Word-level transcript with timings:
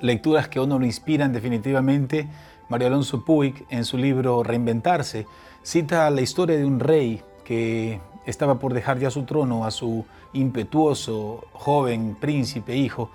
lecturas 0.00 0.48
que 0.48 0.58
a 0.58 0.62
uno 0.62 0.78
lo 0.78 0.86
inspiran 0.86 1.32
definitivamente, 1.32 2.28
Mario 2.68 2.88
Alonso 2.88 3.24
Puig, 3.24 3.66
en 3.70 3.84
su 3.84 3.98
libro 3.98 4.42
Reinventarse, 4.42 5.26
cita 5.62 6.08
la 6.10 6.20
historia 6.20 6.56
de 6.56 6.64
un 6.64 6.80
rey 6.80 7.22
que 7.44 8.00
estaba 8.26 8.58
por 8.58 8.74
dejar 8.74 8.98
ya 8.98 9.10
su 9.10 9.24
trono 9.24 9.64
a 9.64 9.70
su 9.70 10.04
impetuoso 10.32 11.44
joven 11.52 12.16
príncipe 12.20 12.76
hijo. 12.76 13.10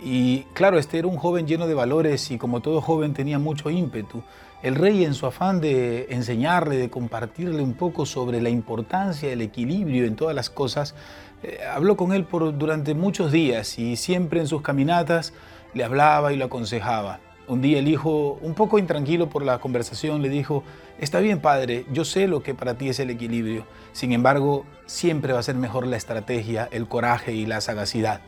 Y 0.00 0.40
claro, 0.52 0.78
este 0.78 0.98
era 0.98 1.08
un 1.08 1.16
joven 1.16 1.46
lleno 1.46 1.66
de 1.66 1.74
valores 1.74 2.30
y 2.30 2.38
como 2.38 2.60
todo 2.60 2.80
joven 2.80 3.14
tenía 3.14 3.38
mucho 3.38 3.70
ímpetu. 3.70 4.22
El 4.62 4.74
rey 4.74 5.04
en 5.04 5.14
su 5.14 5.26
afán 5.26 5.60
de 5.60 6.06
enseñarle, 6.10 6.76
de 6.76 6.90
compartirle 6.90 7.62
un 7.62 7.74
poco 7.74 8.04
sobre 8.04 8.40
la 8.40 8.48
importancia 8.48 9.28
del 9.28 9.42
equilibrio 9.42 10.04
en 10.04 10.16
todas 10.16 10.34
las 10.34 10.50
cosas, 10.50 10.94
eh, 11.42 11.60
habló 11.72 11.96
con 11.96 12.12
él 12.12 12.24
por, 12.24 12.56
durante 12.58 12.94
muchos 12.94 13.30
días 13.30 13.78
y 13.78 13.96
siempre 13.96 14.40
en 14.40 14.48
sus 14.48 14.62
caminatas 14.62 15.32
le 15.76 15.84
hablaba 15.84 16.32
y 16.32 16.36
lo 16.36 16.46
aconsejaba. 16.46 17.20
Un 17.46 17.60
día 17.60 17.78
el 17.78 17.86
hijo, 17.86 18.38
un 18.40 18.54
poco 18.54 18.78
intranquilo 18.78 19.28
por 19.28 19.44
la 19.44 19.58
conversación, 19.58 20.22
le 20.22 20.30
dijo, 20.30 20.64
está 20.98 21.20
bien 21.20 21.40
padre, 21.40 21.84
yo 21.92 22.04
sé 22.04 22.26
lo 22.26 22.42
que 22.42 22.54
para 22.54 22.76
ti 22.76 22.88
es 22.88 22.98
el 22.98 23.10
equilibrio, 23.10 23.64
sin 23.92 24.12
embargo, 24.12 24.64
siempre 24.86 25.32
va 25.32 25.38
a 25.38 25.42
ser 25.42 25.54
mejor 25.54 25.86
la 25.86 25.96
estrategia, 25.96 26.68
el 26.72 26.88
coraje 26.88 27.34
y 27.34 27.46
la 27.46 27.60
sagacidad. 27.60 28.22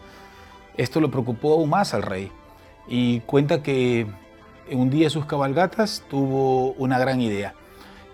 Esto 0.76 1.00
lo 1.00 1.10
preocupó 1.10 1.54
aún 1.54 1.70
más 1.70 1.94
al 1.94 2.02
rey 2.02 2.30
y 2.86 3.20
cuenta 3.20 3.62
que 3.62 4.06
un 4.70 4.90
día 4.90 5.04
de 5.06 5.10
sus 5.10 5.24
cabalgatas 5.24 6.04
tuvo 6.08 6.72
una 6.72 6.98
gran 6.98 7.20
idea 7.20 7.54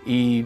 y 0.05 0.45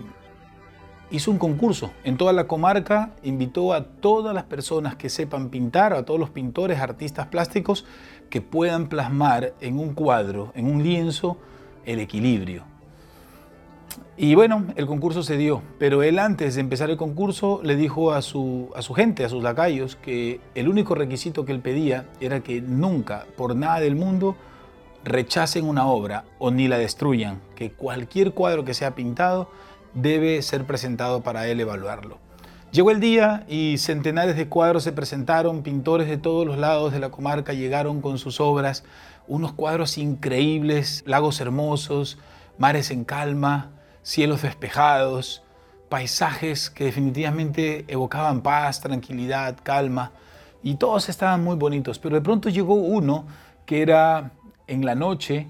hizo 1.12 1.31
un 1.31 1.38
concurso 1.38 1.91
en 2.04 2.18
toda 2.18 2.34
la 2.34 2.48
comarca, 2.48 3.12
invitó 3.23 3.73
a 3.73 3.84
todas 3.84 4.34
las 4.34 4.44
personas 4.44 4.95
que 4.95 5.09
sepan 5.09 5.50
pintar, 5.50 5.94
a 5.94 6.04
todos 6.05 6.20
los 6.20 6.30
pintores, 6.30 6.80
artistas 6.80 7.27
plásticos, 7.27 7.86
que 8.30 8.41
puedan 8.41 8.88
plasmar 8.88 9.53
en 9.59 9.80
un 9.80 9.94
cuadro, 9.94 10.52
en 10.55 10.66
un 10.66 10.84
lienzo, 10.84 11.38
el 11.86 12.00
equilibrio. 12.00 12.64
Y 14.17 14.36
bueno, 14.36 14.66
el 14.75 14.86
concurso 14.86 15.23
se 15.23 15.38
dio, 15.38 15.61
pero 15.80 16.03
él 16.03 16.19
antes 16.19 16.56
de 16.56 16.61
empezar 16.61 16.89
el 16.89 16.97
concurso 16.97 17.62
le 17.64 17.75
dijo 17.75 18.12
a 18.12 18.22
su, 18.22 18.69
a 18.75 18.81
su 18.81 18.94
gente, 18.94 19.23
a 19.23 19.30
sus 19.30 19.41
lacayos, 19.41 19.95
que 19.95 20.41
el 20.56 20.67
único 20.67 20.94
requisito 20.94 21.45
que 21.45 21.53
él 21.53 21.62
pedía 21.62 22.06
era 22.19 22.41
que 22.41 22.62
nunca, 22.62 23.25
por 23.38 23.56
nada 23.56 23.80
del 23.80 23.95
mundo, 23.95 24.36
rechacen 25.06 25.66
una 25.66 25.88
obra 25.88 26.25
o 26.38 26.52
ni 26.52 26.67
la 26.67 26.78
destruyan, 26.78 27.39
que 27.56 27.72
cualquier 27.72 28.34
cuadro 28.34 28.66
que 28.66 28.73
sea 28.73 28.94
pintado 28.94 29.50
debe 29.94 30.42
ser 30.42 30.66
presentado 30.66 31.22
para 31.22 31.48
él 31.48 31.59
evaluarlo. 31.59 32.18
Llegó 32.72 32.92
el 32.92 33.00
día 33.00 33.45
y 33.48 33.78
centenares 33.80 34.36
de 34.36 34.48
cuadros 34.48 34.84
se 34.84 34.92
presentaron, 34.92 35.64
pintores 35.64 36.08
de 36.08 36.18
todos 36.18 36.46
los 36.46 36.58
lados 36.58 36.94
de 36.94 37.00
la 37.00 37.09
comarca 37.09 37.54
llegaron 37.54 38.00
con 38.00 38.20
sus 38.20 38.40
obras, 38.40 38.84
unos 39.28 39.54
cuadros 39.54 39.98
increíbles, 39.98 41.04
lagos 41.08 41.42
hermosos, 41.42 42.20
mares 42.59 42.92
en 42.92 43.06
calma, 43.06 43.72
cielos 44.04 44.44
despejados, 44.44 45.42
paisajes 45.90 46.70
que 46.70 46.84
definitivamente 46.86 47.86
evocaban 47.88 48.42
paz, 48.42 48.81
tranquilidad, 48.81 49.58
calma, 49.64 50.12
y 50.62 50.76
todos 50.76 51.09
estaban 51.09 51.44
muy 51.44 51.56
bonitos, 51.56 51.98
pero 51.98 52.16
de 52.16 52.22
pronto 52.22 52.50
llegó 52.50 52.76
uno 52.76 53.26
que 53.66 53.81
era 53.81 54.31
en 54.68 54.86
la 54.86 54.94
noche, 54.94 55.48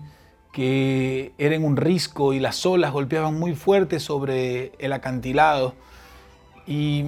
que 0.52 1.31
era 1.38 1.55
en 1.55 1.64
un 1.64 1.78
risco 1.78 2.33
y 2.33 2.39
las 2.39 2.66
olas 2.66 2.92
golpeaban 2.92 3.38
muy 3.38 3.55
fuerte 3.55 4.00
sobre 4.00 4.72
el 4.80 4.94
acantilado. 4.94 5.73
Y 6.66 7.03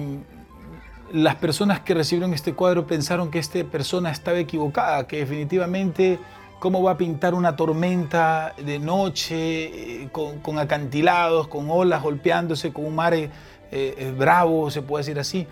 las 1.12 1.36
personas 1.36 1.80
que 1.80 1.94
recibieron 1.94 2.32
este 2.34 2.54
cuadro 2.54 2.86
pensaron 2.86 3.30
que 3.30 3.38
esta 3.38 3.62
persona 3.64 4.10
estaba 4.10 4.38
equivocada, 4.38 5.06
que 5.06 5.18
definitivamente 5.18 6.18
cómo 6.58 6.82
va 6.82 6.92
a 6.92 6.96
pintar 6.96 7.34
una 7.34 7.56
tormenta 7.56 8.54
de 8.56 8.78
noche 8.78 10.04
eh, 10.04 10.08
con, 10.12 10.58
acantilados, 10.58 11.48
con 11.48 11.68
olas 11.68 12.02
golpeándose, 12.02 12.72
con 12.72 12.86
un 12.86 12.94
mar 12.94 13.14
eh, 13.14 13.30
eh, 13.72 14.14
bravo, 14.16 14.70
se 14.70 14.80
puede 14.80 15.02
decir 15.02 15.18
así. 15.18 15.46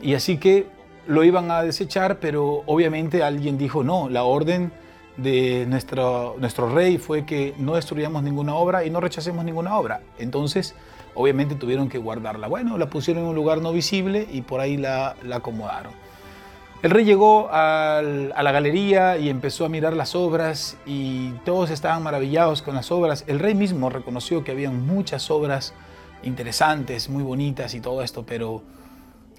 Y 0.00 0.14
así 0.14 0.38
que 0.38 0.66
lo 1.06 1.22
iban 1.22 1.50
a 1.50 1.62
desechar, 1.62 2.18
pero 2.18 2.62
obviamente 2.66 3.22
alguien 3.22 3.58
dijo, 3.58 3.84
no, 3.84 4.08
la 4.08 4.24
orden 4.24 4.72
de 5.16 5.66
nuestro, 5.66 6.36
nuestro 6.38 6.68
rey 6.68 6.98
fue 6.98 7.24
que 7.24 7.54
no 7.58 7.74
destruyamos 7.74 8.22
ninguna 8.22 8.54
obra 8.54 8.84
y 8.84 8.90
no 8.90 9.00
rechacemos 9.00 9.44
ninguna 9.44 9.78
obra. 9.78 10.00
Entonces, 10.18 10.74
obviamente 11.14 11.54
tuvieron 11.54 11.88
que 11.88 11.98
guardarla. 11.98 12.48
Bueno, 12.48 12.78
la 12.78 12.90
pusieron 12.90 13.24
en 13.24 13.28
un 13.30 13.34
lugar 13.34 13.60
no 13.60 13.72
visible 13.72 14.26
y 14.30 14.42
por 14.42 14.60
ahí 14.60 14.76
la, 14.76 15.16
acomodaron. 15.32 15.92
El 16.82 16.90
rey 16.90 17.04
llegó 17.06 17.48
a 17.50 18.02
la 18.02 18.52
galería 18.52 19.16
y 19.16 19.30
empezó 19.30 19.64
a 19.64 19.70
mirar 19.70 19.94
las 19.94 20.14
obras 20.14 20.76
y 20.84 21.30
todos 21.46 21.70
estaban 21.70 22.02
maravillados 22.02 22.60
con 22.60 22.74
las 22.74 22.90
obras. 22.90 23.24
El 23.26 23.38
rey 23.38 23.54
mismo 23.54 23.88
reconoció 23.88 24.44
que 24.44 24.50
había 24.50 24.70
muchas 24.70 25.30
obras 25.30 25.72
interesantes, 26.22 27.08
muy 27.08 27.22
bonitas 27.22 27.74
y 27.74 27.80
todo 27.80 28.02
esto, 28.02 28.24
pero, 28.26 28.62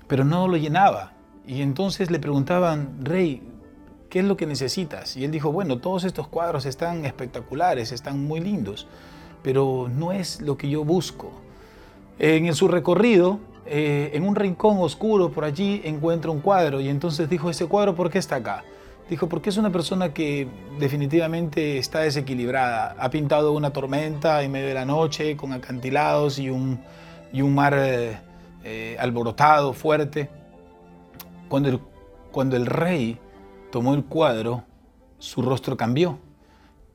pero 0.07 0.24
no 0.24 0.47
lo 0.47 0.57
llenaba. 0.57 1.12
Y 1.46 1.62
entonces 1.62 2.09
le 2.09 2.18
preguntaban, 2.18 2.97
rey, 3.03 3.44
¿qué 4.10 4.20
es 4.20 4.26
lo 4.26 4.38
que 4.38 4.46
necesitas? 4.46 5.18
Y 5.18 5.26
él 5.26 5.32
dijo, 5.32 5.52
bueno, 5.52 5.80
todos 5.80 6.04
estos 6.04 6.28
cuadros 6.28 6.66
están 6.66 7.06
espectaculares, 7.06 7.92
están 7.92 8.24
muy 8.26 8.40
lindos, 8.40 8.88
pero 9.44 9.90
no 9.94 10.12
es 10.12 10.42
lo 10.42 10.58
que 10.58 10.70
yo 10.70 10.84
busco. 10.84 11.32
En 12.18 12.54
su 12.56 12.68
recorrido, 12.68 13.40
eh, 13.66 14.12
en 14.14 14.24
un 14.28 14.36
rincón 14.36 14.78
oscuro 14.80 15.32
por 15.32 15.44
allí 15.44 15.82
encuentra 15.84 16.32
un 16.32 16.40
cuadro 16.40 16.80
y 16.80 16.88
entonces 16.88 17.30
dijo, 17.30 17.50
¿ese 17.50 17.66
cuadro 17.66 17.96
por 17.96 18.10
qué 18.10 18.20
está 18.20 18.38
acá? 18.38 18.64
Dijo, 19.10 19.28
porque 19.28 19.50
es 19.50 19.58
una 19.58 19.72
persona 19.72 20.14
que 20.14 20.48
definitivamente 20.80 21.78
está 21.78 22.00
desequilibrada. 22.00 22.96
Ha 22.98 23.10
pintado 23.10 23.52
una 23.52 23.72
tormenta 23.72 24.42
en 24.42 24.52
medio 24.52 24.68
de 24.68 24.74
la 24.74 24.86
noche 24.86 25.38
con 25.38 25.54
acantilados 25.54 26.40
y 26.40 26.50
un, 26.50 26.80
y 27.32 27.42
un 27.42 27.54
mar 27.54 27.76
eh, 27.78 28.18
eh, 28.64 28.98
alborotado, 29.00 29.74
fuerte. 29.74 30.30
Cuando 31.50 31.80
cuando 32.36 32.58
el 32.58 32.66
rey 32.66 33.18
tomó 33.72 33.94
el 33.94 34.06
cuadro, 34.06 34.64
su 35.20 35.42
rostro 35.42 35.78
cambió 35.78 36.20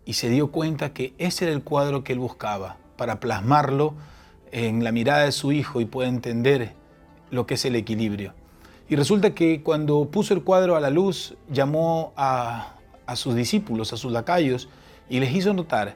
y 0.04 0.14
se 0.14 0.28
dio 0.28 0.50
cuenta 0.50 0.92
que 0.92 1.14
ese 1.19 1.44
era 1.44 1.54
el 1.54 1.62
cuadro 1.62 2.04
que 2.04 2.12
él 2.12 2.19
buscaba 2.19 2.76
para 2.97 3.20
plasmarlo 3.20 3.94
en 4.53 4.84
la 4.84 4.92
mirada 4.92 5.25
de 5.25 5.32
su 5.32 5.53
hijo 5.53 5.80
y 5.80 5.84
pueda 5.84 6.09
entender 6.09 6.75
lo 7.30 7.47
que 7.47 7.54
es 7.54 7.64
el 7.64 7.76
equilibrio. 7.76 8.34
Y 8.88 8.97
resulta 8.97 9.34
que 9.34 9.62
cuando 9.62 10.10
puso 10.10 10.34
el 10.34 10.42
cuadro 10.42 10.75
a 10.75 10.80
la 10.80 10.91
luz, 10.91 11.36
llamó 11.48 12.12
a, 12.16 12.75
a 13.06 13.16
sus 13.16 13.36
discípulos, 13.36 13.92
a 13.92 13.97
sus 13.97 14.10
lacayos, 14.10 14.69
y 15.09 15.20
les 15.20 15.32
hizo 15.34 15.54
notar 15.54 15.94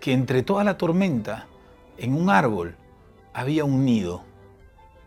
que 0.00 0.12
entre 0.12 0.42
toda 0.42 0.64
la 0.64 0.76
tormenta, 0.76 1.46
en 1.98 2.14
un 2.14 2.30
árbol, 2.30 2.74
había 3.32 3.64
un 3.64 3.84
nido 3.84 4.24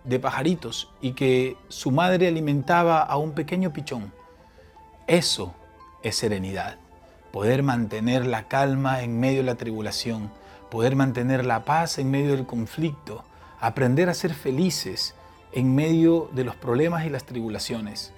de 0.05 0.19
pajaritos 0.19 0.89
y 1.01 1.11
que 1.11 1.57
su 1.67 1.91
madre 1.91 2.27
alimentaba 2.27 3.01
a 3.01 3.17
un 3.17 3.33
pequeño 3.33 3.73
pichón. 3.73 4.13
Eso 5.07 5.53
es 6.01 6.15
serenidad. 6.15 6.77
Poder 7.31 7.61
mantener 7.61 8.25
la 8.25 8.47
calma 8.47 9.03
en 9.03 9.19
medio 9.19 9.37
de 9.37 9.43
la 9.45 9.55
tribulación, 9.55 10.31
poder 10.71 10.95
mantener 10.95 11.45
la 11.45 11.63
paz 11.63 11.99
en 11.99 12.09
medio 12.09 12.31
del 12.31 12.47
conflicto, 12.47 13.23
aprender 13.59 14.09
a 14.09 14.15
ser 14.15 14.33
felices 14.33 15.13
en 15.51 15.75
medio 15.75 16.31
de 16.33 16.43
los 16.43 16.55
problemas 16.55 17.05
y 17.05 17.11
las 17.11 17.23
tribulaciones. 17.23 18.13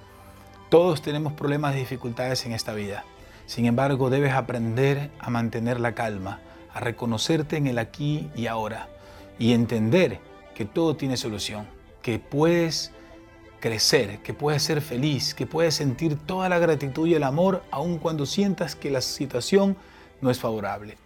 Todos 0.70 1.02
tenemos 1.02 1.34
problemas 1.34 1.76
y 1.76 1.80
dificultades 1.80 2.46
en 2.46 2.54
esta 2.54 2.74
vida. 2.74 3.04
Sin 3.48 3.66
embargo, 3.66 4.10
debes 4.10 4.32
aprender 4.32 5.12
a 5.20 5.30
mantener 5.30 5.82
la 5.82 5.94
calma, 5.94 6.40
a 6.74 6.80
reconocerte 6.80 7.58
en 7.58 7.68
el 7.68 7.80
aquí 7.80 8.30
y 8.34 8.48
ahora 8.48 8.88
y 9.38 9.52
entender 9.52 10.22
que 10.56 10.64
todo 10.64 10.96
tiene 10.96 11.18
solución, 11.18 11.68
que 12.02 12.18
puedes 12.18 12.94
crecer, 13.60 14.20
que 14.20 14.34
puedes 14.34 14.64
ser 14.64 14.82
feliz, 14.82 15.34
que 15.34 15.48
puedes 15.48 15.76
sentir 15.76 16.18
toda 16.18 16.50
la 16.50 16.60
gratitud 16.60 17.08
y 17.08 17.16
el 17.16 17.24
amor 17.24 17.64
aun 17.72 17.98
cuando 17.98 18.26
sientas 18.26 18.76
que 18.76 18.92
la 18.92 19.02
situación 19.02 19.78
no 20.22 20.30
es 20.30 20.40
favorable. 20.40 20.98